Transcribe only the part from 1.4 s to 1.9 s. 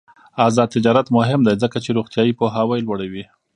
دی ځکه چې